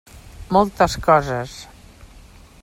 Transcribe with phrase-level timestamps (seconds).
[0.55, 1.55] Moltes coses.